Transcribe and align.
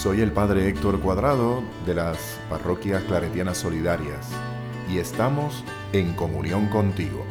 Soy 0.00 0.20
el 0.20 0.30
Padre 0.30 0.68
Héctor 0.68 1.00
Cuadrado 1.00 1.60
de 1.84 1.92
las 1.92 2.38
Parroquias 2.48 3.02
Claretianas 3.02 3.58
Solidarias 3.58 4.28
y 4.88 4.98
estamos 4.98 5.64
en 5.92 6.12
comunión 6.12 6.68
contigo. 6.68 7.26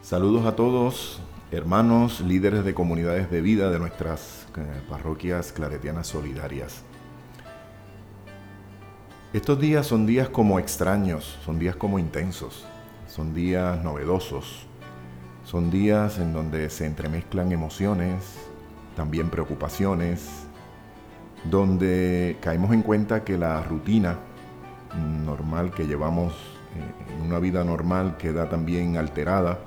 Saludos 0.00 0.46
a 0.46 0.56
todos, 0.56 1.20
hermanos, 1.50 2.22
líderes 2.22 2.64
de 2.64 2.72
comunidades 2.72 3.30
de 3.30 3.42
vida 3.42 3.70
de 3.70 3.78
nuestras 3.78 4.46
eh, 4.56 4.80
parroquias 4.88 5.52
claretianas 5.52 6.06
solidarias. 6.06 6.80
Estos 9.34 9.60
días 9.60 9.86
son 9.86 10.06
días 10.06 10.30
como 10.30 10.58
extraños, 10.58 11.38
son 11.44 11.58
días 11.58 11.76
como 11.76 11.98
intensos, 11.98 12.64
son 13.12 13.34
días 13.34 13.84
novedosos, 13.84 14.64
son 15.44 15.70
días 15.70 16.18
en 16.18 16.32
donde 16.32 16.70
se 16.70 16.86
entremezclan 16.86 17.52
emociones, 17.52 18.38
también 18.96 19.28
preocupaciones, 19.28 20.46
donde 21.44 22.38
caemos 22.40 22.72
en 22.72 22.80
cuenta 22.80 23.22
que 23.22 23.36
la 23.36 23.62
rutina 23.64 24.16
normal 25.26 25.72
que 25.72 25.86
llevamos 25.86 26.32
eh, 26.32 27.14
en 27.14 27.26
una 27.26 27.38
vida 27.38 27.62
normal 27.64 28.16
queda 28.16 28.48
también 28.48 28.96
alterada, 28.96 29.58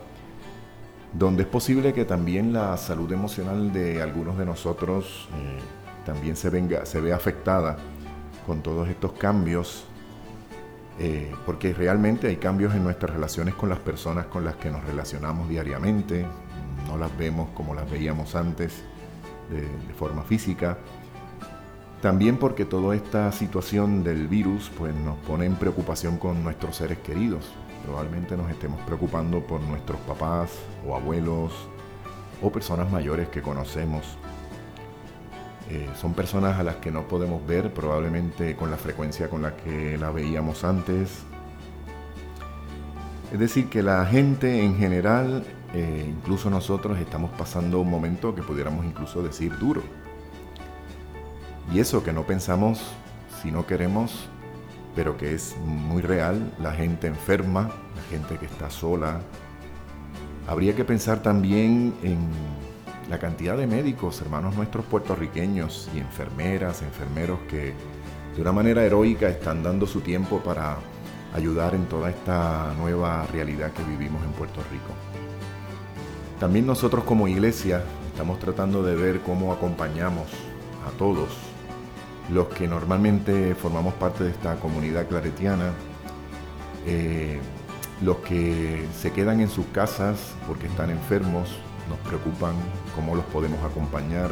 donde 1.14 1.44
es 1.44 1.50
posible 1.50 1.94
que 1.94 2.04
también 2.04 2.52
la 2.52 2.76
salud 2.78 3.12
emocional 3.12 3.72
de 3.72 4.02
algunos 4.02 4.40
de 4.40 4.46
nosotros 4.48 5.30
eh, 5.36 5.60
también 6.04 6.36
se, 6.36 6.50
venga, 6.50 6.84
se 6.88 7.00
vea 7.00 7.16
afectada 7.16 7.78
con 8.48 8.64
todos 8.64 8.90
estos 8.90 9.12
cambios, 9.12 9.86
eh, 10.98 11.34
porque 11.46 11.74
realmente 11.74 12.28
hay 12.28 12.38
cambios 12.38 12.74
en 12.74 12.84
nuestras 12.84 13.14
relaciones 13.14 13.54
con 13.56 13.70
las 13.70 13.80
personas 13.80 14.28
con 14.28 14.46
las 14.46 14.56
que 14.56 14.72
nos 14.72 14.84
relacionamos 14.86 15.50
diariamente, 15.50 16.26
no 16.88 16.98
las 16.98 17.16
vemos 17.18 17.50
como 17.54 17.74
las 17.74 17.90
veíamos 17.90 18.36
antes 18.36 18.84
de, 19.50 19.94
forma 19.94 20.24
física. 20.24 20.78
También 22.02 22.38
porque 22.38 22.66
toda 22.66 22.96
esta 22.96 23.32
situación 23.32 24.04
del 24.04 24.28
virus 24.28 24.72
pues, 24.78 24.94
nos 24.94 25.18
pone 25.20 25.46
en 25.46 25.56
preocupación 25.56 26.18
con 26.18 26.44
nuestros 26.44 26.78
seres 26.78 27.00
queridos. 27.00 27.52
Probablemente 27.84 28.38
nos 28.38 28.50
estemos 28.50 28.80
preocupando 28.82 29.42
por 29.42 29.62
nuestros 29.62 30.00
papás 30.02 30.52
o 30.88 30.96
abuelos 30.96 31.54
o 32.42 32.52
personas 32.52 32.92
mayores 32.92 33.30
que 33.30 33.42
conocemos 33.42 34.18
eh, 35.70 35.90
son 36.00 36.14
personas 36.14 36.60
a 36.60 36.64
las 36.64 36.76
que 36.76 36.92
no 36.92 37.08
podemos 37.08 37.46
ver 37.46 37.74
probablemente 37.74 38.56
con 38.56 38.70
la 38.70 38.78
frecuencia 38.78 39.30
con 39.30 39.42
la 39.42 39.56
que 39.56 39.98
la 39.98 40.12
veíamos 40.12 40.64
antes. 40.64 41.24
Es 43.32 43.40
decir, 43.40 43.68
que 43.70 43.82
la 43.82 44.06
gente 44.06 44.64
en 44.64 44.78
general, 44.78 45.44
eh, 45.74 46.06
incluso 46.08 46.50
nosotros, 46.52 47.00
estamos 47.00 47.32
pasando 47.32 47.80
un 47.80 47.90
momento 47.90 48.36
que 48.36 48.44
pudiéramos 48.44 48.86
incluso 48.86 49.24
decir 49.24 49.58
duro. 49.58 49.82
Y 51.74 51.80
eso 51.80 52.04
que 52.04 52.14
no 52.14 52.24
pensamos 52.24 52.82
si 53.42 53.52
no 53.52 53.66
queremos, 53.66 54.30
pero 54.96 55.18
que 55.18 55.34
es 55.34 55.56
muy 55.66 56.04
real, 56.04 56.54
la 56.60 56.74
gente 56.74 57.08
enferma, 57.08 57.72
la 57.96 58.04
gente 58.10 58.38
que 58.38 58.46
está 58.46 58.70
sola. 58.70 59.20
Habría 60.48 60.76
que 60.76 60.86
pensar 60.86 61.24
también 61.24 61.96
en 62.04 62.20
la 63.10 63.20
cantidad 63.20 63.56
de 63.58 63.68
médicos, 63.68 64.22
hermanos 64.22 64.56
nuestros 64.56 64.86
puertorriqueños 64.86 65.90
y 65.94 66.00
enfermeras, 66.00 66.82
enfermeros 66.82 67.40
que 67.50 67.74
de 68.36 68.42
una 68.42 68.52
manera 68.52 68.84
heroica 68.84 69.30
están 69.30 69.64
dando 69.64 69.86
su 69.86 70.02
tiempo 70.02 70.40
para 70.40 70.78
ayudar 71.34 71.76
en 71.76 71.86
toda 71.86 72.10
esta 72.10 72.74
nueva 72.78 73.26
realidad 73.28 73.72
que 73.72 73.84
vivimos 73.84 74.24
en 74.24 74.32
Puerto 74.32 74.62
Rico. 74.72 74.94
También 76.40 76.66
nosotros 76.66 77.04
como 77.04 77.28
iglesia 77.28 77.84
estamos 78.08 78.40
tratando 78.40 78.84
de 78.84 78.96
ver 78.96 79.22
cómo 79.22 79.54
acompañamos 79.54 80.28
a 80.88 80.98
todos 80.98 81.30
los 82.30 82.48
que 82.48 82.68
normalmente 82.68 83.56
formamos 83.56 83.94
parte 83.94 84.24
de 84.24 84.32
esta 84.32 84.56
comunidad 84.56 85.08
claretiana, 85.08 85.72
eh, 86.86 87.40
los 88.02 88.18
que 88.18 88.86
se 89.00 89.12
quedan 89.12 89.42
en 89.42 89.50
sus 89.50 89.66
casas 89.68 90.34
porque 90.48 90.68
están 90.68 90.90
enfermos, 90.90 91.50
nos 91.90 92.00
preocupan, 92.00 92.56
cómo 92.96 93.16
los 93.16 93.26
podemos 93.26 93.64
acompañar. 93.64 94.32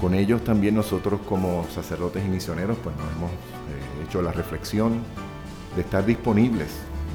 Con 0.00 0.14
ellos 0.14 0.42
también 0.44 0.74
nosotros 0.74 1.20
como 1.28 1.64
sacerdotes 1.70 2.24
y 2.24 2.28
misioneros 2.28 2.76
pues 2.82 2.94
nos 2.96 3.06
hemos 3.12 3.30
eh, 3.30 4.04
hecho 4.06 4.22
la 4.22 4.32
reflexión 4.32 5.00
de 5.76 5.82
estar 5.82 6.04
disponibles 6.04 6.68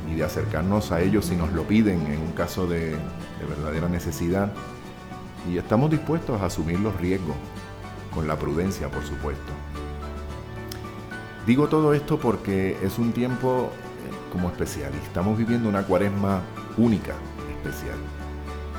y 0.10 0.16
de 0.16 0.24
acercarnos 0.24 0.92
a 0.92 1.02
ellos 1.02 1.26
si 1.26 1.36
nos 1.36 1.52
lo 1.52 1.64
piden 1.64 2.08
en 2.08 2.20
un 2.20 2.32
caso 2.32 2.68
de, 2.68 2.92
de 2.92 3.46
verdadera 3.48 3.90
necesidad. 3.90 4.52
Y 5.50 5.58
estamos 5.58 5.92
dispuestos 5.92 6.42
a 6.42 6.46
asumir 6.46 6.80
los 6.80 6.96
riesgos, 7.00 7.36
con 8.14 8.28
la 8.28 8.38
prudencia 8.38 8.90
por 8.90 9.04
supuesto. 9.04 9.52
Digo 11.46 11.68
todo 11.68 11.94
esto 11.94 12.20
porque 12.20 12.78
es 12.82 12.98
un 12.98 13.12
tiempo 13.12 13.70
eh, 13.72 14.32
como 14.32 14.50
especial 14.50 14.92
y 14.94 15.06
estamos 15.06 15.38
viviendo 15.38 15.70
una 15.70 15.84
cuaresma 15.84 16.42
única, 16.78 17.14
especial 17.58 17.98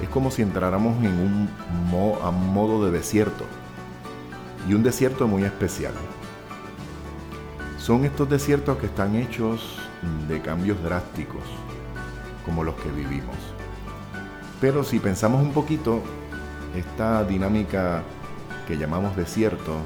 es 0.03 0.09
como 0.09 0.31
si 0.31 0.43
entráramos 0.43 0.97
en 1.05 1.13
un 1.19 1.49
modo 2.53 2.85
de 2.85 2.91
desierto. 2.91 3.45
Y 4.69 4.75
un 4.75 4.83
desierto 4.83 5.27
muy 5.27 5.45
especial. 5.45 5.93
Son 7.79 8.05
estos 8.05 8.29
desiertos 8.29 8.79
que 8.79 8.87
están 8.87 9.17
hechos 9.17 9.79
de 10.29 10.41
cambios 10.41 10.83
drásticos, 10.83 11.43
como 12.45 12.63
los 12.63 12.75
que 12.77 12.91
vivimos. 12.91 13.37
Pero 14.61 14.85
si 14.85 14.99
pensamos 14.99 15.43
un 15.43 15.53
poquito, 15.53 16.03
esta 16.77 17.25
dinámica 17.25 18.03
que 18.69 18.77
llamamos 18.77 19.17
desierto 19.17 19.77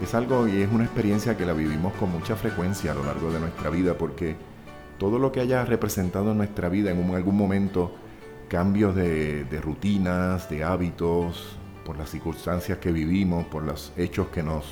es 0.00 0.14
algo 0.14 0.48
y 0.48 0.62
es 0.62 0.72
una 0.72 0.84
experiencia 0.84 1.36
que 1.36 1.44
la 1.44 1.52
vivimos 1.52 1.92
con 1.94 2.10
mucha 2.10 2.36
frecuencia 2.36 2.92
a 2.92 2.94
lo 2.94 3.04
largo 3.04 3.30
de 3.32 3.40
nuestra 3.40 3.70
vida, 3.70 3.94
porque 3.98 4.36
todo 4.98 5.18
lo 5.18 5.32
que 5.32 5.40
haya 5.40 5.64
representado 5.64 6.30
en 6.30 6.38
nuestra 6.38 6.68
vida 6.68 6.92
en 6.92 7.14
algún 7.14 7.36
momento 7.36 7.92
cambios 8.52 8.94
de, 8.94 9.60
rutinas, 9.62 10.50
de 10.50 10.62
hábitos, 10.62 11.56
por 11.86 11.96
las 11.96 12.10
circunstancias 12.10 12.76
que 12.76 12.92
vivimos, 12.92 13.46
por 13.46 13.62
los 13.62 13.94
hechos 13.96 14.28
que 14.28 14.42
nos, 14.42 14.66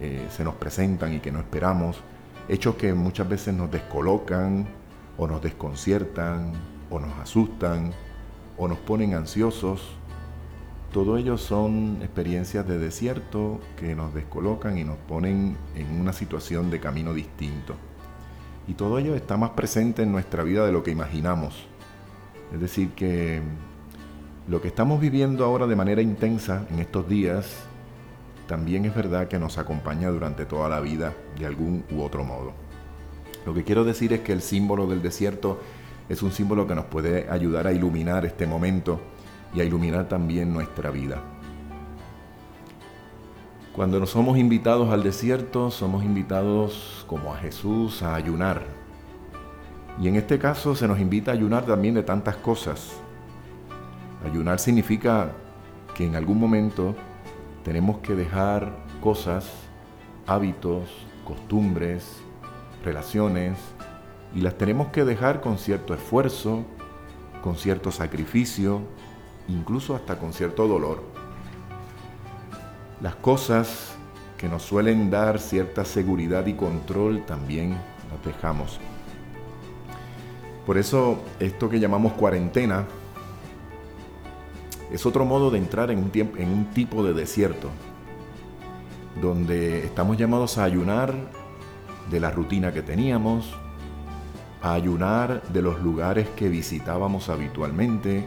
eh, 0.00 0.26
se 0.30 0.42
nos 0.42 0.54
presentan 0.54 1.12
y 1.12 1.20
que 1.20 1.30
no 1.30 1.38
esperamos, 1.38 2.00
hechos 2.48 2.76
que 2.76 2.94
muchas 2.94 3.28
veces 3.28 3.52
nos 3.52 3.70
descolocan 3.70 4.66
o 5.18 5.26
nos 5.26 5.42
desconciertan 5.42 6.54
o 6.88 6.98
nos 7.00 7.12
asustan 7.18 7.92
o 8.56 8.66
nos 8.66 8.78
ponen 8.78 9.12
ansiosos. 9.12 9.82
Todo 10.90 11.18
ello 11.18 11.36
son 11.36 11.98
experiencias 12.00 12.66
de 12.66 12.78
desierto 12.78 13.60
que 13.76 13.94
nos 13.94 14.14
descolocan 14.14 14.78
y 14.78 14.84
nos 14.84 14.96
ponen 14.96 15.58
en 15.74 16.00
una 16.00 16.14
situación 16.14 16.70
de 16.70 16.80
camino 16.80 17.12
distinto. 17.12 17.74
Y 18.66 18.72
todo 18.72 18.98
ello 18.98 19.14
está 19.14 19.36
más 19.36 19.50
presente 19.50 20.02
en 20.02 20.12
nuestra 20.12 20.44
vida 20.44 20.64
de 20.64 20.72
lo 20.72 20.82
que 20.82 20.92
imaginamos. 20.92 21.66
Es 22.52 22.60
decir, 22.60 22.90
que 22.90 23.40
lo 24.48 24.60
que 24.60 24.68
estamos 24.68 25.00
viviendo 25.00 25.44
ahora 25.44 25.66
de 25.66 25.76
manera 25.76 26.02
intensa 26.02 26.66
en 26.70 26.80
estos 26.80 27.08
días, 27.08 27.64
también 28.46 28.84
es 28.84 28.94
verdad 28.94 29.28
que 29.28 29.38
nos 29.38 29.56
acompaña 29.56 30.10
durante 30.10 30.44
toda 30.44 30.68
la 30.68 30.80
vida 30.80 31.14
de 31.38 31.46
algún 31.46 31.84
u 31.90 32.02
otro 32.02 32.24
modo. 32.24 32.52
Lo 33.46 33.54
que 33.54 33.64
quiero 33.64 33.84
decir 33.84 34.12
es 34.12 34.20
que 34.20 34.32
el 34.32 34.42
símbolo 34.42 34.86
del 34.86 35.00
desierto 35.00 35.60
es 36.08 36.22
un 36.22 36.32
símbolo 36.32 36.66
que 36.66 36.74
nos 36.74 36.84
puede 36.86 37.30
ayudar 37.30 37.66
a 37.66 37.72
iluminar 37.72 38.26
este 38.26 38.46
momento 38.46 39.00
y 39.54 39.60
a 39.60 39.64
iluminar 39.64 40.08
también 40.08 40.52
nuestra 40.52 40.90
vida. 40.90 41.22
Cuando 43.72 43.98
nos 43.98 44.10
somos 44.10 44.36
invitados 44.36 44.92
al 44.92 45.02
desierto, 45.02 45.70
somos 45.70 46.04
invitados 46.04 47.06
como 47.08 47.32
a 47.32 47.38
Jesús 47.38 48.02
a 48.02 48.14
ayunar, 48.14 48.81
y 50.00 50.08
en 50.08 50.16
este 50.16 50.38
caso 50.38 50.74
se 50.74 50.88
nos 50.88 50.98
invita 50.98 51.30
a 51.30 51.34
ayunar 51.34 51.66
también 51.66 51.94
de 51.94 52.02
tantas 52.02 52.36
cosas. 52.36 52.92
Ayunar 54.24 54.58
significa 54.58 55.32
que 55.94 56.06
en 56.06 56.16
algún 56.16 56.38
momento 56.38 56.94
tenemos 57.64 57.98
que 57.98 58.14
dejar 58.14 58.72
cosas, 59.00 59.50
hábitos, 60.26 60.88
costumbres, 61.24 62.22
relaciones, 62.84 63.58
y 64.34 64.40
las 64.40 64.56
tenemos 64.56 64.88
que 64.88 65.04
dejar 65.04 65.40
con 65.40 65.58
cierto 65.58 65.94
esfuerzo, 65.94 66.64
con 67.42 67.56
cierto 67.56 67.92
sacrificio, 67.92 68.80
incluso 69.48 69.94
hasta 69.94 70.18
con 70.18 70.32
cierto 70.32 70.66
dolor. 70.66 71.02
Las 73.02 73.14
cosas 73.16 73.94
que 74.38 74.48
nos 74.48 74.62
suelen 74.62 75.10
dar 75.10 75.38
cierta 75.38 75.84
seguridad 75.84 76.46
y 76.46 76.54
control 76.54 77.24
también 77.26 77.76
las 78.10 78.24
dejamos. 78.24 78.80
Por 80.66 80.78
eso 80.78 81.18
esto 81.40 81.68
que 81.68 81.80
llamamos 81.80 82.12
cuarentena 82.12 82.86
es 84.92 85.06
otro 85.06 85.24
modo 85.24 85.50
de 85.50 85.58
entrar 85.58 85.90
en 85.90 85.98
un, 85.98 86.10
tiempo, 86.10 86.36
en 86.38 86.50
un 86.50 86.66
tipo 86.66 87.02
de 87.02 87.14
desierto, 87.14 87.70
donde 89.20 89.84
estamos 89.84 90.16
llamados 90.16 90.58
a 90.58 90.64
ayunar 90.64 91.14
de 92.10 92.20
la 92.20 92.30
rutina 92.30 92.72
que 92.72 92.82
teníamos, 92.82 93.54
a 94.60 94.74
ayunar 94.74 95.42
de 95.48 95.62
los 95.62 95.80
lugares 95.80 96.28
que 96.36 96.48
visitábamos 96.48 97.28
habitualmente, 97.28 98.26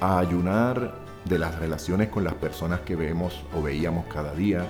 a 0.00 0.18
ayunar 0.18 0.94
de 1.24 1.38
las 1.38 1.58
relaciones 1.58 2.08
con 2.10 2.24
las 2.24 2.34
personas 2.34 2.80
que 2.80 2.94
vemos 2.94 3.42
o 3.56 3.62
veíamos 3.62 4.04
cada 4.06 4.34
día. 4.34 4.66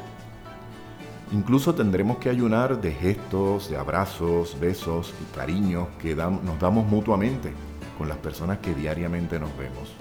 Incluso 1.32 1.74
tendremos 1.74 2.18
que 2.18 2.28
ayunar 2.28 2.80
de 2.80 2.92
gestos, 2.92 3.70
de 3.70 3.76
abrazos, 3.76 4.58
besos 4.60 5.14
y 5.20 5.34
cariños 5.34 5.88
que 6.00 6.14
nos 6.14 6.58
damos 6.60 6.86
mutuamente 6.86 7.52
con 7.98 8.08
las 8.08 8.18
personas 8.18 8.58
que 8.58 8.74
diariamente 8.74 9.38
nos 9.38 9.56
vemos. 9.56 9.94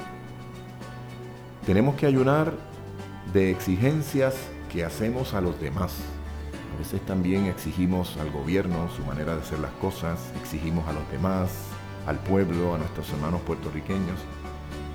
Tenemos 1.65 1.95
que 1.95 2.05
ayunar 2.05 2.53
de 3.31 3.51
exigencias 3.51 4.35
que 4.71 4.83
hacemos 4.83 5.33
a 5.33 5.41
los 5.41 5.59
demás. 5.59 5.95
A 6.75 6.79
veces 6.79 7.01
también 7.05 7.45
exigimos 7.45 8.17
al 8.17 8.31
gobierno 8.31 8.89
su 8.95 9.03
manera 9.03 9.35
de 9.35 9.41
hacer 9.41 9.59
las 9.59 9.71
cosas, 9.73 10.19
exigimos 10.41 10.87
a 10.87 10.93
los 10.93 11.09
demás, 11.11 11.51
al 12.05 12.17
pueblo, 12.19 12.75
a 12.75 12.77
nuestros 12.79 13.09
hermanos 13.11 13.41
puertorriqueños. 13.41 14.19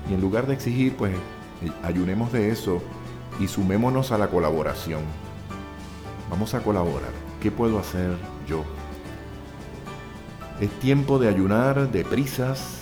Y 0.09 0.13
en 0.13 0.21
lugar 0.21 0.45
de 0.45 0.53
exigir, 0.53 0.95
pues 0.95 1.13
eh, 1.13 1.71
ayunemos 1.83 2.31
de 2.31 2.51
eso 2.51 2.81
y 3.39 3.47
sumémonos 3.47 4.11
a 4.11 4.17
la 4.17 4.27
colaboración. 4.27 5.01
Vamos 6.29 6.53
a 6.53 6.61
colaborar. 6.61 7.11
¿Qué 7.41 7.51
puedo 7.51 7.79
hacer 7.79 8.15
yo? 8.47 8.63
Es 10.59 10.69
tiempo 10.79 11.19
de 11.19 11.27
ayunar 11.27 11.91
de 11.91 12.03
prisas, 12.03 12.79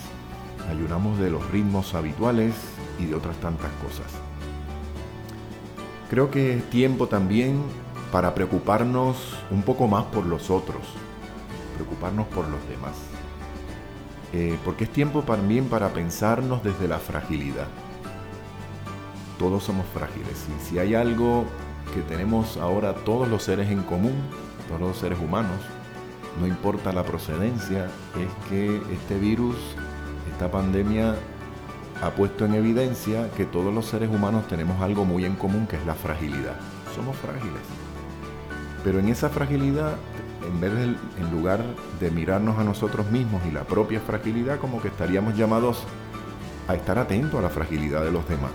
ayunamos 0.70 1.20
de 1.20 1.30
los 1.30 1.50
ritmos 1.52 1.94
habituales 1.94 2.54
y 3.00 3.06
de 3.06 3.16
otras 3.16 3.38
tantas 3.38 3.72
cosas. 3.84 4.08
Creo 6.10 6.32
que 6.32 6.58
es 6.58 6.70
tiempo 6.70 7.08
también 7.08 7.62
para 8.12 8.34
preocuparnos 8.34 9.38
un 9.52 9.62
poco 9.64 9.88
más 9.88 10.06
por 10.06 10.26
los 10.26 10.50
otros, 10.50 10.82
preocuparnos 11.76 12.28
por 12.28 12.48
los 12.48 12.68
demás. 12.68 12.96
Eh, 14.34 14.58
porque 14.66 14.86
es 14.86 14.90
tiempo 14.92 15.22
también 15.22 15.66
para 15.66 15.90
pensarnos 15.90 16.64
desde 16.64 16.88
la 16.88 17.00
fragilidad. 17.00 17.68
Todos 19.38 19.64
somos 19.64 19.86
frágiles 19.94 20.48
y 20.50 20.66
si 20.66 20.80
hay 20.80 20.96
algo 20.96 21.46
que 21.98 22.04
tenemos 22.04 22.58
ahora 22.58 22.94
todos 22.94 23.28
los 23.28 23.42
seres 23.42 23.72
en 23.72 23.82
común, 23.82 24.14
todos 24.68 24.80
los 24.80 24.98
seres 24.98 25.18
humanos, 25.20 25.58
no 26.40 26.46
importa 26.46 26.94
la 26.94 27.04
procedencia, 27.04 27.86
es 27.86 28.50
que 28.50 28.80
este 28.94 29.18
virus, 29.18 29.56
esta 30.32 30.52
pandemia 30.52 31.16
ha 32.04 32.12
puesto 32.12 32.46
en 32.46 32.54
evidencia 32.54 33.32
que 33.32 33.46
todos 33.46 33.74
los 33.74 33.88
seres 33.88 34.12
humanos 34.12 34.48
tenemos 34.48 34.80
algo 34.80 35.06
muy 35.06 35.26
en 35.26 35.34
común 35.34 35.66
que 35.66 35.78
es 35.78 35.86
la 35.88 35.96
fragilidad. 35.96 36.56
Somos 36.96 37.18
frágiles. 37.18 37.64
Pero 38.84 39.00
en 39.00 39.10
esa 39.10 39.30
fragilidad, 39.30 39.96
en 40.46 40.62
vez 40.62 40.76
de, 40.76 40.84
en 40.84 41.32
lugar 41.32 41.64
de 42.00 42.12
mirarnos 42.12 42.60
a 42.60 42.64
nosotros 42.64 43.10
mismos 43.10 43.42
y 43.48 43.52
la 43.52 43.64
propia 43.64 44.02
fragilidad, 44.02 44.60
como 44.60 44.84
que 44.84 44.90
estaríamos 44.90 45.36
llamados 45.36 45.84
a 46.68 46.76
estar 46.76 47.00
atentos 47.00 47.40
a 47.40 47.42
la 47.42 47.50
fragilidad 47.50 48.04
de 48.04 48.12
los 48.12 48.30
demás. 48.30 48.52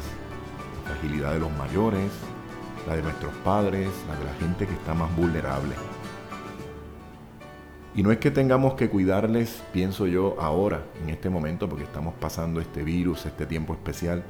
La 0.84 0.92
fragilidad 0.92 1.32
de 1.32 1.40
los 1.40 1.50
mayores, 1.50 2.12
la 2.87 2.96
de 2.96 3.02
nuestros 3.02 3.32
padres, 3.44 3.88
la 4.08 4.17
de 4.19 4.25
la 4.25 4.34
gente 4.34 4.67
que 4.67 4.75
está 4.75 4.94
más 4.94 5.14
vulnerable. 5.17 5.75
Y 7.94 8.02
no 8.02 8.11
es 8.11 8.19
que 8.19 8.31
tengamos 8.31 8.75
que 8.75 8.88
cuidarles, 8.88 9.62
pienso 9.73 10.06
yo, 10.06 10.37
ahora, 10.40 10.82
en 11.02 11.11
este 11.11 11.29
momento, 11.29 11.69
porque 11.69 11.84
estamos 11.84 12.14
pasando 12.14 12.61
este 12.61 12.82
virus, 12.82 13.26
este 13.26 13.44
tiempo 13.44 13.75
especial, 13.75 14.25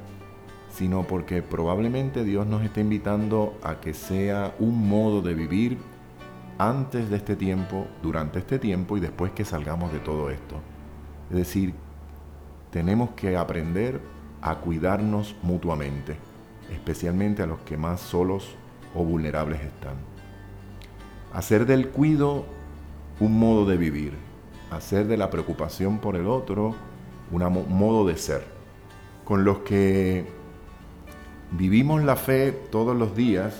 sino 0.69 1.03
porque 1.03 1.41
probablemente 1.41 2.23
Dios 2.23 2.45
nos 2.45 2.63
está 2.63 2.81
invitando 2.81 3.57
a 3.63 3.79
que 3.79 3.93
sea 3.93 4.53
un 4.59 4.89
modo 4.89 5.21
de 5.21 5.33
vivir 5.33 5.77
antes 6.57 7.09
de 7.09 7.17
este 7.17 7.35
tiempo, 7.35 7.87
durante 8.01 8.39
este 8.39 8.59
tiempo 8.59 8.97
y 8.97 8.99
después 8.99 9.31
que 9.31 9.45
salgamos 9.45 9.93
de 9.93 9.99
todo 9.99 10.29
esto. 10.29 10.55
Es 11.29 11.37
decir, 11.37 11.73
tenemos 12.69 13.11
que 13.11 13.37
aprender 13.37 14.01
a 14.41 14.55
cuidarnos 14.55 15.35
mutuamente, 15.41 16.17
especialmente 16.73 17.43
a 17.43 17.47
los 17.47 17.59
que 17.61 17.77
más 17.77 18.01
solos 18.01 18.55
o 18.95 19.03
vulnerables 19.03 19.61
están. 19.61 19.95
Hacer 21.33 21.65
del 21.65 21.89
cuido 21.89 22.45
un 23.19 23.39
modo 23.39 23.65
de 23.65 23.77
vivir, 23.77 24.13
hacer 24.71 25.07
de 25.07 25.17
la 25.17 25.29
preocupación 25.29 25.99
por 25.99 26.15
el 26.15 26.27
otro 26.27 26.75
un 27.31 27.77
modo 27.77 28.05
de 28.05 28.17
ser, 28.17 28.43
con 29.23 29.43
los 29.43 29.59
que 29.59 30.25
vivimos 31.51 32.03
la 32.03 32.15
fe 32.15 32.51
todos 32.51 32.95
los 32.95 33.15
días, 33.15 33.55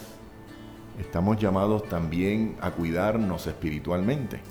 estamos 1.00 1.38
llamados 1.38 1.88
también 1.89 2.56
a 2.62 2.71
cuidarnos 2.71 3.48
espiritualmente 3.48 4.42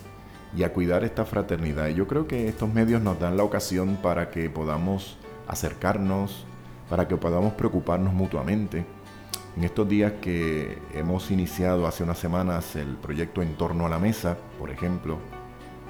y 0.56 0.64
a 0.64 0.72
cuidar 0.72 1.04
esta 1.04 1.24
fraternidad. 1.24 1.88
Y 1.88 1.94
yo 1.94 2.06
creo 2.06 2.26
que 2.26 2.48
estos 2.48 2.72
medios 2.72 3.02
nos 3.02 3.18
dan 3.20 3.36
la 3.36 3.44
ocasión 3.44 3.98
para 4.02 4.30
que 4.30 4.50
podamos 4.50 5.18
acercarnos, 5.46 6.46
para 6.92 7.08
que 7.08 7.16
podamos 7.16 7.54
preocuparnos 7.54 8.12
mutuamente. 8.12 8.84
En 9.56 9.64
estos 9.64 9.88
días 9.88 10.12
que 10.20 10.76
hemos 10.92 11.30
iniciado 11.30 11.86
hace 11.86 12.02
unas 12.02 12.18
semanas 12.18 12.76
el 12.76 12.96
proyecto 12.96 13.40
En 13.40 13.54
torno 13.54 13.86
a 13.86 13.88
la 13.88 13.98
mesa, 13.98 14.36
por 14.58 14.68
ejemplo, 14.68 15.16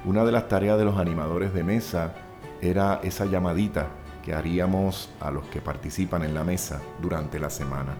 una 0.05 0.23
de 0.23 0.31
las 0.31 0.47
tareas 0.47 0.77
de 0.77 0.85
los 0.85 0.97
animadores 0.97 1.53
de 1.53 1.61
mesa 1.61 2.15
era 2.61 3.01
esa 3.03 3.25
llamadita 3.25 3.89
que 4.23 4.33
haríamos 4.33 5.09
a 5.19 5.29
los 5.29 5.45
que 5.47 5.59
participan 5.59 6.23
en 6.23 6.33
la 6.33 6.45
mesa 6.45 6.81
durante 7.01 7.37
la 7.37 7.49
semana, 7.49 7.95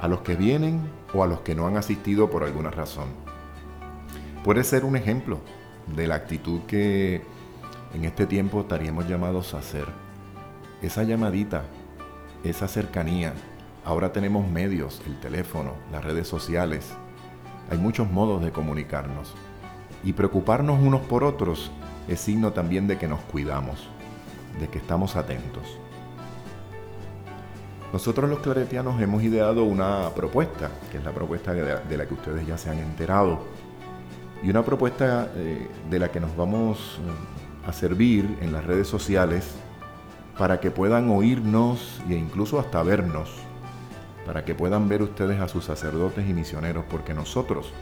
a 0.00 0.08
los 0.08 0.22
que 0.22 0.34
vienen 0.34 0.80
o 1.12 1.22
a 1.22 1.26
los 1.26 1.40
que 1.40 1.54
no 1.54 1.66
han 1.66 1.76
asistido 1.76 2.30
por 2.30 2.44
alguna 2.44 2.70
razón. 2.70 3.08
Puede 4.42 4.64
ser 4.64 4.86
un 4.86 4.96
ejemplo 4.96 5.38
de 5.94 6.06
la 6.06 6.14
actitud 6.14 6.62
que 6.62 7.20
en 7.92 8.06
este 8.06 8.24
tiempo 8.24 8.62
estaríamos 8.62 9.06
llamados 9.06 9.52
a 9.52 9.58
hacer. 9.58 9.84
Esa 10.80 11.02
llamadita, 11.02 11.64
esa 12.44 12.68
cercanía, 12.68 13.34
Ahora 13.84 14.12
tenemos 14.12 14.48
medios, 14.48 15.02
el 15.06 15.18
teléfono, 15.18 15.72
las 15.90 16.04
redes 16.04 16.28
sociales. 16.28 16.94
Hay 17.68 17.78
muchos 17.78 18.08
modos 18.08 18.40
de 18.40 18.52
comunicarnos. 18.52 19.34
Y 20.04 20.12
preocuparnos 20.12 20.80
unos 20.80 21.00
por 21.00 21.24
otros 21.24 21.72
es 22.06 22.20
signo 22.20 22.52
también 22.52 22.86
de 22.86 22.96
que 22.96 23.08
nos 23.08 23.20
cuidamos, 23.22 23.88
de 24.60 24.68
que 24.68 24.78
estamos 24.78 25.16
atentos. 25.16 25.64
Nosotros 27.92 28.30
los 28.30 28.38
claretianos 28.38 29.02
hemos 29.02 29.22
ideado 29.24 29.64
una 29.64 30.10
propuesta, 30.14 30.70
que 30.92 30.98
es 30.98 31.04
la 31.04 31.12
propuesta 31.12 31.52
de 31.52 31.96
la 31.96 32.06
que 32.06 32.14
ustedes 32.14 32.46
ya 32.46 32.56
se 32.56 32.70
han 32.70 32.78
enterado, 32.78 33.40
y 34.44 34.50
una 34.50 34.64
propuesta 34.64 35.28
eh, 35.34 35.68
de 35.90 35.98
la 35.98 36.10
que 36.10 36.20
nos 36.20 36.36
vamos 36.36 37.00
eh, 37.00 37.68
a 37.68 37.72
servir 37.72 38.38
en 38.40 38.52
las 38.52 38.64
redes 38.64 38.86
sociales 38.86 39.56
para 40.38 40.60
que 40.60 40.70
puedan 40.70 41.10
oírnos 41.10 42.00
e 42.08 42.14
incluso 42.14 42.58
hasta 42.58 42.82
vernos 42.82 43.30
para 44.26 44.44
que 44.44 44.54
puedan 44.54 44.88
ver 44.88 45.02
ustedes 45.02 45.40
a 45.40 45.48
sus 45.48 45.64
sacerdotes 45.64 46.28
y 46.28 46.32
misioneros, 46.32 46.84
porque 46.88 47.14
nosotros 47.14 47.72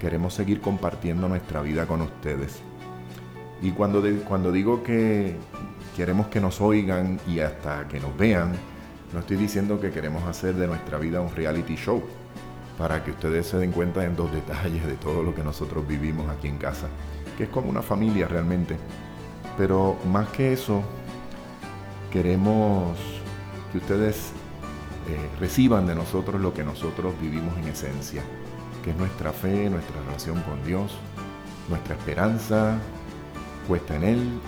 queremos 0.00 0.34
seguir 0.34 0.60
compartiendo 0.60 1.28
nuestra 1.28 1.60
vida 1.62 1.86
con 1.86 2.02
ustedes. 2.02 2.60
Y 3.62 3.70
cuando, 3.70 4.02
cuando 4.26 4.52
digo 4.52 4.82
que 4.82 5.36
queremos 5.96 6.28
que 6.28 6.40
nos 6.40 6.60
oigan 6.60 7.18
y 7.26 7.40
hasta 7.40 7.88
que 7.88 8.00
nos 8.00 8.16
vean, 8.16 8.52
no 9.12 9.20
estoy 9.20 9.36
diciendo 9.36 9.80
que 9.80 9.90
queremos 9.90 10.24
hacer 10.24 10.54
de 10.54 10.66
nuestra 10.66 10.98
vida 10.98 11.20
un 11.20 11.34
reality 11.34 11.76
show, 11.76 12.02
para 12.78 13.02
que 13.02 13.10
ustedes 13.10 13.46
se 13.46 13.56
den 13.58 13.72
cuenta 13.72 14.04
en 14.04 14.16
dos 14.16 14.30
detalles 14.32 14.86
de 14.86 14.94
todo 14.94 15.22
lo 15.22 15.34
que 15.34 15.42
nosotros 15.42 15.86
vivimos 15.86 16.28
aquí 16.28 16.48
en 16.48 16.58
casa, 16.58 16.88
que 17.38 17.44
es 17.44 17.48
como 17.48 17.70
una 17.70 17.82
familia 17.82 18.28
realmente. 18.28 18.76
Pero 19.56 19.96
más 20.10 20.28
que 20.28 20.52
eso, 20.52 20.82
queremos 22.10 22.98
que 23.72 23.78
ustedes 23.78 24.32
eh, 25.08 25.30
reciban 25.38 25.86
de 25.86 25.94
nosotros 25.94 26.40
lo 26.40 26.52
que 26.52 26.64
nosotros 26.64 27.14
vivimos 27.20 27.56
en 27.58 27.68
esencia, 27.68 28.22
que 28.82 28.90
es 28.90 28.96
nuestra 28.96 29.32
fe, 29.32 29.70
nuestra 29.70 30.00
relación 30.02 30.40
con 30.42 30.64
Dios, 30.64 30.92
nuestra 31.68 31.94
esperanza 31.94 32.78
puesta 33.68 33.96
en 33.96 34.04
Él, 34.04 34.40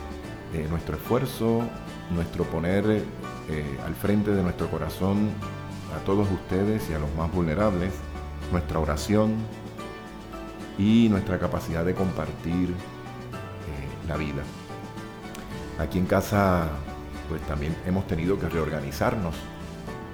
eh, 0.54 0.66
nuestro 0.70 0.96
esfuerzo, 0.96 1.62
nuestro 2.10 2.44
poner 2.44 3.04
eh, 3.48 3.78
al 3.84 3.94
frente 3.94 4.32
de 4.32 4.42
nuestro 4.42 4.70
corazón 4.70 5.30
a 5.96 6.04
todos 6.04 6.28
ustedes 6.30 6.88
y 6.90 6.94
a 6.94 6.98
los 6.98 7.14
más 7.14 7.32
vulnerables, 7.32 7.92
nuestra 8.52 8.78
oración 8.78 9.36
y 10.78 11.08
nuestra 11.08 11.38
capacidad 11.38 11.84
de 11.84 11.94
compartir 11.94 12.74
la 14.08 14.16
vida. 14.16 14.42
Aquí 15.78 15.98
en 15.98 16.06
casa 16.06 16.68
pues 17.28 17.40
también 17.42 17.76
hemos 17.86 18.06
tenido 18.06 18.38
que 18.38 18.48
reorganizarnos 18.48 19.34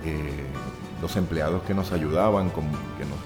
eh, 0.05 0.47
los 1.01 1.17
empleados 1.17 1.63
que 1.63 1.75
nos 1.75 1.93
ayudaban, 1.93 2.51
que, 2.51 2.61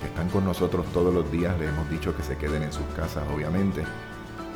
que 0.00 0.06
están 0.06 0.28
con 0.28 0.44
nosotros 0.44 0.86
todos 0.92 1.12
los 1.12 1.30
días, 1.30 1.58
les 1.58 1.68
hemos 1.68 1.88
dicho 1.90 2.16
que 2.16 2.22
se 2.22 2.36
queden 2.36 2.62
en 2.62 2.72
sus 2.72 2.86
casas, 2.96 3.24
obviamente. 3.34 3.84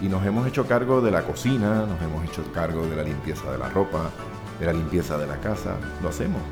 Y 0.00 0.08
nos 0.08 0.24
hemos 0.26 0.46
hecho 0.46 0.66
cargo 0.66 1.00
de 1.00 1.10
la 1.10 1.22
cocina, 1.22 1.86
nos 1.86 2.02
hemos 2.02 2.24
hecho 2.24 2.42
cargo 2.52 2.86
de 2.86 2.96
la 2.96 3.04
limpieza 3.04 3.50
de 3.52 3.58
la 3.58 3.68
ropa, 3.68 4.10
de 4.58 4.66
la 4.66 4.72
limpieza 4.72 5.16
de 5.16 5.26
la 5.26 5.36
casa. 5.38 5.76
Lo 6.02 6.08
hacemos 6.08 6.42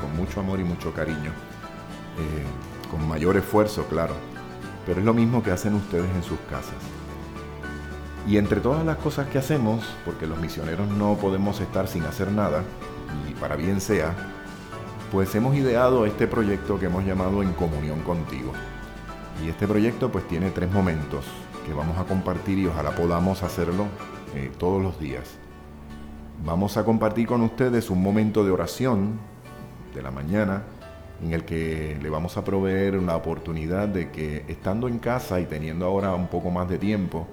con 0.00 0.16
mucho 0.16 0.40
amor 0.40 0.60
y 0.60 0.64
mucho 0.64 0.92
cariño. 0.92 1.30
Eh, 2.18 2.44
con 2.90 3.06
mayor 3.08 3.36
esfuerzo, 3.36 3.84
claro. 3.86 4.14
Pero 4.86 5.00
es 5.00 5.04
lo 5.06 5.14
mismo 5.14 5.42
que 5.42 5.50
hacen 5.50 5.74
ustedes 5.74 6.10
en 6.14 6.22
sus 6.22 6.38
casas. 6.48 6.99
Y 8.28 8.36
entre 8.36 8.60
todas 8.60 8.84
las 8.84 8.98
cosas 8.98 9.28
que 9.28 9.38
hacemos, 9.38 9.84
porque 10.04 10.26
los 10.26 10.38
misioneros 10.38 10.88
no 10.88 11.16
podemos 11.16 11.60
estar 11.60 11.88
sin 11.88 12.04
hacer 12.04 12.30
nada, 12.30 12.62
y 13.28 13.34
para 13.34 13.56
bien 13.56 13.80
sea, 13.80 14.14
pues 15.10 15.34
hemos 15.34 15.56
ideado 15.56 16.06
este 16.06 16.26
proyecto 16.26 16.78
que 16.78 16.86
hemos 16.86 17.04
llamado 17.04 17.42
En 17.42 17.52
Comunión 17.52 18.00
Contigo. 18.02 18.52
Y 19.44 19.48
este 19.48 19.66
proyecto 19.66 20.12
pues 20.12 20.28
tiene 20.28 20.50
tres 20.50 20.70
momentos 20.70 21.24
que 21.66 21.72
vamos 21.72 21.98
a 21.98 22.04
compartir 22.04 22.58
y 22.58 22.66
ojalá 22.66 22.90
podamos 22.92 23.42
hacerlo 23.42 23.86
eh, 24.34 24.50
todos 24.58 24.82
los 24.82 25.00
días. 25.00 25.38
Vamos 26.44 26.76
a 26.76 26.84
compartir 26.84 27.26
con 27.26 27.42
ustedes 27.42 27.90
un 27.90 28.02
momento 28.02 28.44
de 28.44 28.50
oración 28.50 29.18
de 29.94 30.02
la 30.02 30.10
mañana 30.10 30.62
en 31.22 31.32
el 31.32 31.44
que 31.44 31.98
le 32.00 32.08
vamos 32.08 32.36
a 32.36 32.44
proveer 32.44 32.96
una 32.96 33.16
oportunidad 33.16 33.88
de 33.88 34.10
que 34.10 34.44
estando 34.48 34.88
en 34.88 34.98
casa 34.98 35.40
y 35.40 35.46
teniendo 35.46 35.84
ahora 35.84 36.14
un 36.14 36.28
poco 36.28 36.50
más 36.50 36.68
de 36.68 36.78
tiempo, 36.78 37.26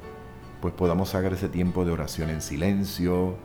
pues 0.62 0.74
podamos 0.74 1.10
sacar 1.10 1.34
ese 1.34 1.50
tiempo 1.50 1.86
de 1.86 1.92
oración 1.92 2.30
en 2.30 2.42
silencio, 2.42 3.36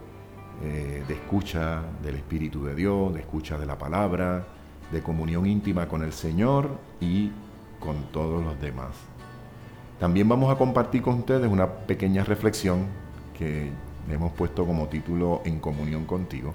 eh, 0.63 1.03
de 1.07 1.15
escucha 1.15 1.83
del 2.03 2.15
Espíritu 2.17 2.65
de 2.65 2.75
Dios, 2.75 3.13
de 3.13 3.21
escucha 3.21 3.59
de 3.59 3.67
la 3.67 3.79
palabra, 3.79 4.45
de 4.91 5.03
comunión 5.03 5.47
íntima 5.47 5.89
con 5.89 6.03
el 6.03 6.13
Señor 6.13 6.71
y 7.01 7.33
con 7.81 8.05
todos 8.13 8.43
los 8.43 8.61
demás. 8.61 8.91
También 9.99 10.29
vamos 10.29 10.53
a 10.53 10.57
compartir 10.57 11.03
con 11.03 11.15
ustedes 11.15 11.51
una 11.51 11.69
pequeña 11.69 12.25
reflexión 12.25 12.87
que 13.37 13.71
hemos 14.09 14.33
puesto 14.33 14.67
como 14.67 14.89
título 14.89 15.43
En 15.45 15.61
comunión 15.61 16.07
contigo, 16.07 16.53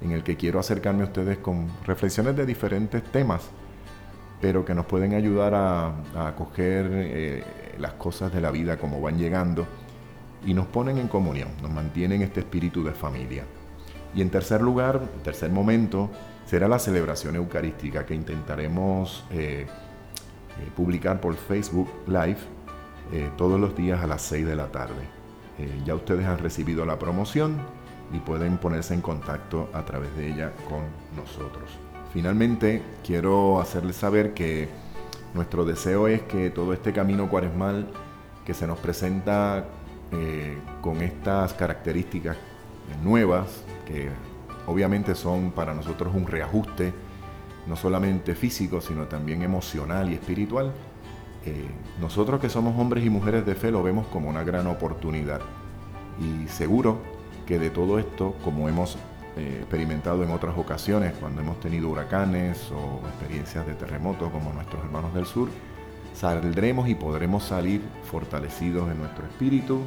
en 0.00 0.12
el 0.12 0.22
que 0.22 0.36
quiero 0.36 0.58
acercarme 0.58 1.02
a 1.02 1.06
ustedes 1.06 1.38
con 1.38 1.68
reflexiones 1.84 2.36
de 2.36 2.46
diferentes 2.46 3.02
temas, 3.04 3.50
pero 4.40 4.64
que 4.64 4.74
nos 4.74 4.86
pueden 4.86 5.14
ayudar 5.14 5.54
a, 5.54 6.28
acoger 6.28 6.90
eh, 6.92 7.44
las 7.78 7.92
cosas 7.94 8.32
de 8.32 8.40
la 8.40 8.50
vida 8.50 8.78
como 8.78 9.00
van 9.00 9.18
llegando 9.18 9.66
y 10.44 10.54
nos 10.54 10.66
ponen 10.66 10.98
en 10.98 11.08
comunión, 11.08 11.48
nos 11.62 11.70
mantienen 11.70 12.22
este 12.22 12.40
espíritu 12.40 12.84
de 12.84 12.92
familia. 12.92 13.44
Y 14.14 14.22
en 14.22 14.30
tercer 14.30 14.62
lugar, 14.62 15.00
tercer 15.22 15.50
momento, 15.50 16.10
será 16.46 16.66
la 16.66 16.78
celebración 16.78 17.36
eucarística 17.36 18.06
que 18.06 18.14
intentaremos 18.14 19.24
eh, 19.30 19.66
eh, 19.66 20.70
publicar 20.74 21.20
por 21.20 21.34
Facebook 21.36 21.90
Live 22.06 22.38
eh, 23.12 23.30
todos 23.36 23.60
los 23.60 23.76
días 23.76 24.02
a 24.02 24.06
las 24.06 24.22
6 24.22 24.46
de 24.46 24.56
la 24.56 24.68
tarde. 24.68 25.02
ya 25.84 25.94
ustedes 25.96 26.24
han 26.24 26.38
recibido 26.38 26.86
la 26.86 27.00
promoción 27.00 27.56
y 28.12 28.18
pueden 28.20 28.58
ponerse 28.58 28.94
en 28.94 29.00
contacto 29.00 29.68
a 29.72 29.84
través 29.84 30.16
de 30.16 30.28
ella 30.28 30.52
con 30.68 30.84
nosotros. 31.16 31.68
Finalmente, 32.12 32.80
quiero 33.04 33.60
hacerles 33.60 33.96
saber 33.96 34.34
que 34.34 34.68
nuestro 35.34 35.64
deseo 35.64 36.08
es 36.08 36.22
que 36.22 36.50
todo 36.50 36.72
este 36.72 36.92
camino 36.92 37.28
cuaresmal 37.28 37.88
que 38.46 38.54
se 38.54 38.66
nos 38.66 38.78
presenta 38.78 39.66
eh, 40.12 40.58
con 40.80 41.02
estas 41.02 41.52
características 41.54 42.36
nuevas, 43.02 43.64
que 43.86 44.08
obviamente 44.66 45.14
son 45.14 45.50
para 45.52 45.74
nosotros 45.74 46.14
un 46.14 46.26
reajuste, 46.26 46.92
no 47.66 47.76
solamente 47.76 48.34
físico, 48.34 48.80
sino 48.80 49.04
también 49.06 49.42
emocional 49.42 50.10
y 50.10 50.14
espiritual, 50.14 50.72
eh, 51.44 51.68
nosotros 52.00 52.40
que 52.40 52.48
somos 52.48 52.78
hombres 52.78 53.04
y 53.04 53.10
mujeres 53.10 53.46
de 53.46 53.54
fe 53.54 53.70
lo 53.70 53.82
vemos 53.82 54.06
como 54.08 54.28
una 54.28 54.44
gran 54.44 54.66
oportunidad. 54.66 55.40
Y 56.20 56.48
seguro 56.48 56.98
que 57.46 57.58
de 57.58 57.70
todo 57.70 57.98
esto, 57.98 58.34
como 58.44 58.68
hemos 58.68 58.96
eh, 59.36 59.58
experimentado 59.60 60.24
en 60.24 60.30
otras 60.30 60.58
ocasiones, 60.58 61.14
cuando 61.20 61.40
hemos 61.40 61.60
tenido 61.60 61.88
huracanes 61.88 62.70
o 62.72 63.06
experiencias 63.08 63.66
de 63.66 63.74
terremotos 63.74 64.30
como 64.30 64.52
nuestros 64.52 64.82
hermanos 64.84 65.14
del 65.14 65.26
sur, 65.26 65.48
saldremos 66.14 66.88
y 66.88 66.94
podremos 66.94 67.44
salir 67.44 67.82
fortalecidos 68.10 68.90
en 68.90 68.98
nuestro 68.98 69.24
espíritu, 69.26 69.80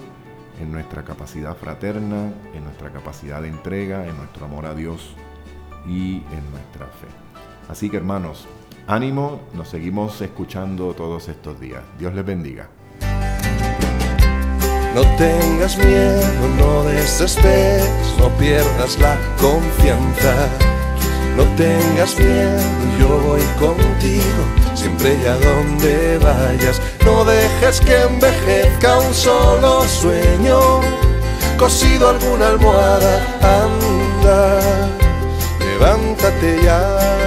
en 0.62 0.72
nuestra 0.72 1.04
capacidad 1.04 1.56
fraterna, 1.56 2.32
en 2.54 2.64
nuestra 2.64 2.92
capacidad 2.92 3.42
de 3.42 3.50
entrega, 3.50 4.08
en 4.08 4.16
nuestro 4.18 4.46
amor 4.46 4.66
a 4.66 4.74
Dios 4.74 5.16
y 5.88 6.18
en 6.18 6.52
nuestra 6.52 6.86
fe. 6.88 7.08
Así 7.70 7.90
que 7.90 7.98
hermanos, 7.98 8.48
ánimo, 8.88 9.42
nos 9.54 9.70
seguimos 9.70 10.22
escuchando 10.22 10.94
todos 10.94 11.28
estos 11.30 11.60
días. 11.60 11.84
Dios 11.98 12.14
les 12.14 12.26
bendiga. 12.26 12.70
No 14.94 15.02
tengas 15.18 15.78
miedo, 15.78 16.22
no 16.58 16.84
desesperes, 16.84 17.90
no 18.20 18.28
pierdas 18.38 19.00
la 19.00 19.18
confianza. 19.40 20.50
No 21.38 21.44
tengas 21.56 22.20
miedo, 22.20 22.60
yo 23.00 23.08
voy 23.22 23.42
contigo 23.58 24.71
siempre 24.82 25.16
y 25.24 25.28
a 25.28 25.36
donde 25.36 26.18
vayas. 26.18 26.82
No 27.06 27.24
dejes 27.24 27.80
que 27.82 28.02
envejezca 28.02 28.98
un 28.98 29.14
solo 29.14 29.84
sueño, 29.88 30.60
cosido 31.58 32.10
alguna 32.10 32.48
almohada, 32.48 33.14
anda, 33.42 34.60
levántate 35.60 36.64
ya. 36.64 37.21